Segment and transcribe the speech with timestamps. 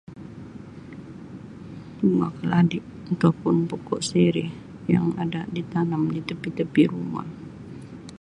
[1.97, 2.79] Bunga Keladi
[3.13, 4.49] atau pun pokok Sirih
[4.93, 7.27] yang ada di tanam di tepi tepi rumah.